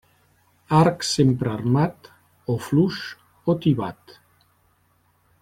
[0.77, 2.09] Arc sempre armat,
[2.55, 2.99] o fluix
[3.53, 4.19] o tibat.